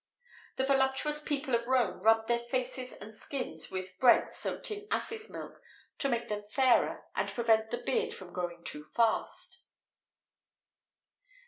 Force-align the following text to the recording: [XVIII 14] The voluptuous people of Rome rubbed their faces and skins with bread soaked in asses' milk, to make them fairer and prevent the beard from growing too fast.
[XVIII 0.01 0.55
14] 0.55 0.55
The 0.65 0.73
voluptuous 0.73 1.21
people 1.21 1.53
of 1.53 1.67
Rome 1.67 1.99
rubbed 1.99 2.27
their 2.27 2.39
faces 2.39 2.93
and 2.93 3.15
skins 3.15 3.69
with 3.69 3.99
bread 3.99 4.31
soaked 4.31 4.71
in 4.71 4.87
asses' 4.89 5.29
milk, 5.29 5.61
to 5.99 6.09
make 6.09 6.27
them 6.27 6.41
fairer 6.41 7.05
and 7.15 7.29
prevent 7.29 7.69
the 7.69 7.77
beard 7.77 8.11
from 8.11 8.33
growing 8.33 8.63
too 8.63 8.83
fast. 8.83 9.61